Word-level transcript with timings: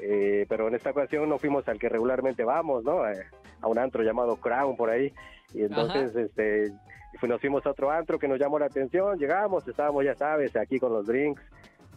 eh, 0.00 0.44
pero 0.48 0.68
en 0.68 0.74
esta 0.74 0.90
ocasión 0.90 1.28
no 1.28 1.38
fuimos 1.38 1.66
al 1.68 1.78
que 1.78 1.88
regularmente 1.88 2.44
vamos, 2.44 2.82
¿no? 2.84 3.08
Eh, 3.08 3.22
a 3.62 3.68
un 3.68 3.78
antro 3.78 4.02
llamado 4.02 4.36
Crown 4.36 4.76
por 4.76 4.90
ahí. 4.90 5.12
Y 5.54 5.62
entonces, 5.62 6.14
este, 6.16 6.72
fu- 7.20 7.26
nos 7.26 7.40
fuimos 7.40 7.64
a 7.66 7.70
otro 7.70 7.90
antro 7.90 8.18
que 8.18 8.26
nos 8.28 8.38
llamó 8.38 8.58
la 8.58 8.66
atención, 8.66 9.18
llegamos, 9.18 9.66
estábamos, 9.68 10.04
ya 10.04 10.14
sabes, 10.16 10.56
aquí 10.56 10.78
con 10.80 10.92
los 10.92 11.06
drinks, 11.06 11.40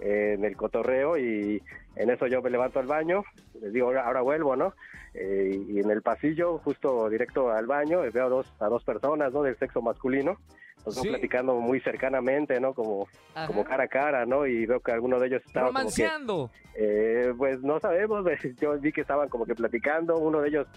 eh, 0.01 0.33
en 0.37 0.45
el 0.45 0.55
cotorreo 0.55 1.17
y 1.17 1.61
en 1.95 2.09
eso 2.09 2.27
yo 2.27 2.41
me 2.41 2.49
levanto 2.49 2.79
al 2.79 2.85
baño, 2.87 3.23
les 3.59 3.73
digo, 3.73 3.87
ahora, 3.87 4.05
ahora 4.05 4.21
vuelvo, 4.21 4.55
¿no? 4.55 4.73
Eh, 5.13 5.59
y 5.67 5.79
en 5.79 5.89
el 5.89 6.01
pasillo, 6.03 6.59
justo 6.59 7.09
directo 7.09 7.51
al 7.51 7.65
baño, 7.65 8.01
veo 8.13 8.25
a 8.27 8.29
dos, 8.29 8.53
a 8.61 8.67
dos 8.67 8.83
personas, 8.85 9.33
¿no? 9.33 9.41
Del 9.43 9.57
sexo 9.57 9.81
masculino, 9.81 10.37
nos 10.85 10.95
Sí. 10.95 11.07
platicando 11.09 11.55
muy 11.55 11.79
cercanamente, 11.81 12.59
¿no? 12.59 12.73
Como, 12.73 13.07
Ajá. 13.35 13.47
como 13.47 13.63
cara 13.63 13.83
a 13.83 13.87
cara, 13.87 14.25
¿no? 14.25 14.45
Y 14.47 14.65
veo 14.65 14.79
que 14.79 14.91
alguno 14.91 15.19
de 15.19 15.27
ellos 15.27 15.41
estaba 15.45 15.67
como 15.67 15.77
que, 15.79 15.83
Romanceando. 15.83 16.51
eh, 16.75 17.33
pues 17.37 17.61
no 17.61 17.79
sabemos, 17.79 18.25
yo 18.61 18.79
vi 18.79 18.91
que 18.91 19.01
estaban 19.01 19.29
como 19.29 19.45
que 19.45 19.55
platicando, 19.55 20.17
uno 20.17 20.41
de 20.41 20.49
ellos 20.49 20.67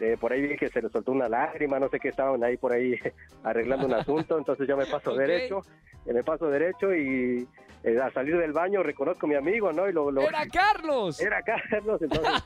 eh, 0.00 0.16
por 0.20 0.32
ahí 0.32 0.42
vi 0.42 0.56
que 0.56 0.68
se 0.68 0.82
le 0.82 0.88
soltó 0.88 1.12
una 1.12 1.28
lágrima, 1.28 1.78
no 1.78 1.88
sé 1.88 1.98
qué, 2.00 2.08
estaban 2.08 2.42
ahí 2.44 2.56
por 2.56 2.72
ahí 2.72 2.94
arreglando 3.44 3.86
un 3.86 3.94
asunto, 3.94 4.36
entonces 4.38 4.66
yo 4.68 4.76
me 4.76 4.86
paso 4.86 5.10
Ok. 5.12 5.18
derecho, 5.18 5.60
eh, 6.06 6.12
me 6.12 6.22
paso 6.24 6.48
derecho 6.48 6.94
y 6.94 7.46
eh, 7.84 8.00
al 8.00 8.12
salir 8.12 8.36
del 8.38 8.52
baño 8.52 8.82
reconozco 8.82 9.26
a 9.26 9.28
mi 9.28 9.34
amigo, 9.34 9.72
¿no? 9.72 9.88
Y 9.88 9.92
lo, 9.92 10.10
lo- 10.10 10.22
¡Era 10.22 10.46
Carlos! 10.46 11.20
era 11.20 11.42
Carlos, 11.42 12.00
entonces 12.02 12.42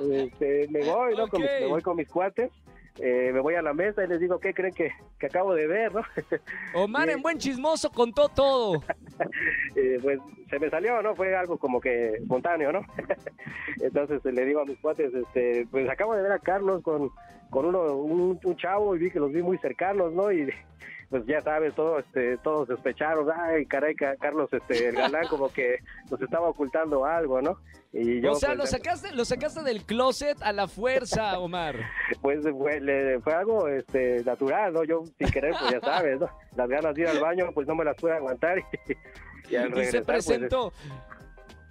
este, 0.12 0.66
me 0.70 0.84
voy, 0.84 1.14
¿no? 1.16 1.28
Con 1.28 1.40
mis- 1.42 1.50
me 1.60 1.66
voy 1.66 1.82
con 1.82 1.96
mis 1.96 2.08
cuates, 2.08 2.50
eh, 3.00 3.30
me 3.32 3.40
voy 3.40 3.54
a 3.54 3.62
la 3.62 3.72
mesa 3.72 4.04
y 4.04 4.06
les 4.08 4.20
digo, 4.20 4.38
¿qué 4.38 4.52
creen 4.52 4.74
que, 4.74 4.90
que 5.18 5.26
acabo 5.26 5.54
de 5.54 5.66
ver, 5.66 5.94
no? 5.94 6.02
Omar, 6.74 7.08
en 7.08 7.22
buen 7.22 7.38
chismoso, 7.38 7.90
contó 7.90 8.28
todo. 8.28 8.82
Eh, 9.76 9.98
pues 10.02 10.18
se 10.52 10.58
me 10.58 10.68
salió, 10.68 11.00
¿no? 11.00 11.16
Fue 11.16 11.34
algo 11.34 11.56
como 11.56 11.80
que 11.80 12.08
espontáneo, 12.16 12.72
¿no? 12.72 12.82
Entonces 13.80 14.20
eh, 14.26 14.32
le 14.32 14.44
digo 14.44 14.60
a 14.60 14.66
mis 14.66 14.78
cuates, 14.80 15.12
este, 15.14 15.66
pues 15.70 15.88
acabo 15.88 16.14
de 16.14 16.22
ver 16.22 16.32
a 16.32 16.38
Carlos 16.38 16.82
con, 16.82 17.10
con 17.48 17.64
uno, 17.64 17.96
un, 17.96 18.38
un 18.44 18.56
chavo 18.58 18.94
y 18.94 18.98
vi 18.98 19.10
que 19.10 19.18
los 19.18 19.32
vi 19.32 19.42
muy 19.42 19.56
cercanos, 19.58 20.12
¿no? 20.12 20.30
Y 20.30 20.50
pues 21.08 21.24
ya 21.26 21.40
sabes, 21.40 21.74
todos, 21.74 22.04
este, 22.04 22.36
todos 22.38 22.68
sospecharon, 22.68 23.28
ay, 23.34 23.64
caray, 23.64 23.94
Ca- 23.94 24.16
Carlos, 24.16 24.50
este, 24.52 24.88
el 24.88 24.96
galán 24.96 25.26
como 25.28 25.50
que 25.50 25.78
nos 26.10 26.20
estaba 26.20 26.48
ocultando 26.50 27.06
algo, 27.06 27.40
¿no? 27.40 27.56
Y 27.94 28.20
yo, 28.20 28.32
o 28.32 28.34
sea, 28.34 28.50
pues, 28.50 28.58
lo 28.58 28.66
sacaste, 28.66 29.12
lo 29.12 29.24
sacaste 29.24 29.62
del 29.62 29.84
closet 29.84 30.36
a 30.42 30.52
la 30.52 30.68
fuerza, 30.68 31.38
Omar. 31.38 31.76
pues 32.20 32.40
fue, 32.42 32.78
le- 32.80 33.20
fue 33.20 33.32
algo 33.32 33.68
este, 33.68 34.22
natural, 34.24 34.72
¿no? 34.74 34.84
Yo 34.84 35.04
sin 35.18 35.30
querer, 35.30 35.54
pues 35.58 35.72
ya 35.72 35.80
sabes, 35.80 36.20
¿no? 36.20 36.28
Las 36.56 36.68
ganas 36.68 36.94
de 36.94 37.02
ir 37.02 37.08
al 37.08 37.20
baño, 37.20 37.50
pues 37.54 37.66
no 37.66 37.74
me 37.74 37.84
las 37.86 37.96
pude 37.96 38.12
aguantar 38.12 38.58
y, 38.88 39.52
y 39.52 39.56
al 39.56 39.68
Y 39.68 39.84
se 39.84 40.00
regresar, 40.00 40.04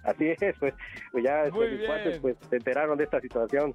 Así 0.04 0.28
es, 0.28 0.56
pues, 0.58 0.74
pues 1.12 1.24
ya 1.24 1.44
mis 1.44 1.86
cuates 1.86 2.18
pues 2.18 2.36
se 2.50 2.56
enteraron 2.56 2.98
de 2.98 3.04
esta 3.04 3.20
situación 3.20 3.74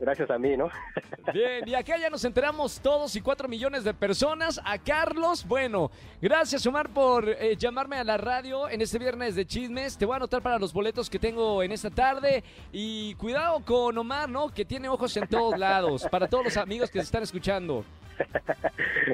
gracias 0.00 0.30
a 0.30 0.38
mí, 0.38 0.56
¿no? 0.56 0.70
Bien, 1.32 1.68
y 1.68 1.74
acá 1.74 1.96
ya 1.98 2.10
nos 2.10 2.24
enteramos 2.24 2.80
todos 2.80 3.14
y 3.14 3.20
cuatro 3.20 3.46
millones 3.46 3.84
de 3.84 3.94
personas. 3.94 4.60
A 4.64 4.78
Carlos, 4.78 5.46
bueno, 5.46 5.90
gracias 6.20 6.66
Omar 6.66 6.88
por 6.88 7.28
eh, 7.28 7.54
llamarme 7.56 7.96
a 7.96 8.04
la 8.04 8.16
radio 8.16 8.68
en 8.68 8.80
este 8.80 8.98
viernes 8.98 9.34
de 9.34 9.46
chismes. 9.46 9.96
Te 9.96 10.06
voy 10.06 10.14
a 10.14 10.16
anotar 10.16 10.42
para 10.42 10.58
los 10.58 10.72
boletos 10.72 11.10
que 11.10 11.18
tengo 11.18 11.62
en 11.62 11.72
esta 11.72 11.90
tarde. 11.90 12.42
Y 12.72 13.14
cuidado 13.14 13.62
con 13.64 13.96
Omar, 13.96 14.28
¿no? 14.28 14.52
Que 14.52 14.64
tiene 14.64 14.88
ojos 14.88 15.16
en 15.16 15.28
todos 15.28 15.58
lados. 15.58 16.06
Para 16.10 16.26
todos 16.26 16.44
los 16.44 16.56
amigos 16.56 16.90
que 16.90 16.98
se 16.98 17.04
están 17.04 17.22
escuchando. 17.22 17.84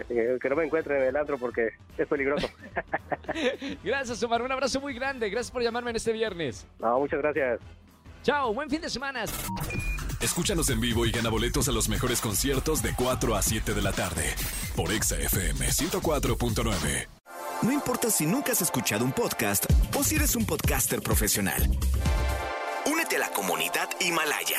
Eh, 0.08 0.38
que 0.40 0.48
no 0.48 0.56
me 0.56 0.64
encuentren 0.64 1.02
en 1.02 1.08
el 1.08 1.16
antro 1.16 1.38
porque 1.38 1.70
es 1.96 2.06
peligroso. 2.06 2.48
Gracias 3.84 4.22
Omar, 4.22 4.42
un 4.42 4.52
abrazo 4.52 4.80
muy 4.80 4.94
grande. 4.94 5.28
Gracias 5.30 5.50
por 5.50 5.62
llamarme 5.62 5.90
en 5.90 5.96
este 5.96 6.12
viernes. 6.12 6.66
No, 6.78 6.98
muchas 6.98 7.20
gracias. 7.20 7.60
Chao, 8.22 8.54
buen 8.54 8.70
fin 8.70 8.80
de 8.80 8.88
semana. 8.88 9.24
Escúchanos 10.20 10.70
en 10.70 10.80
vivo 10.80 11.06
y 11.06 11.10
gana 11.10 11.28
boletos 11.28 11.68
a 11.68 11.72
los 11.72 11.88
mejores 11.88 12.20
conciertos 12.20 12.82
de 12.82 12.94
4 12.96 13.34
a 13.36 13.42
7 13.42 13.74
de 13.74 13.82
la 13.82 13.92
tarde 13.92 14.34
por 14.74 14.90
Exa 14.92 15.16
FM 15.16 15.66
104.9. 15.66 17.08
No 17.62 17.72
importa 17.72 18.10
si 18.10 18.26
nunca 18.26 18.52
has 18.52 18.62
escuchado 18.62 19.04
un 19.04 19.12
podcast 19.12 19.66
o 19.96 20.02
si 20.02 20.16
eres 20.16 20.36
un 20.36 20.46
podcaster 20.46 21.00
profesional. 21.00 21.62
Únete 22.86 23.16
a 23.16 23.20
la 23.20 23.28
comunidad 23.30 23.88
Himalaya. 24.00 24.58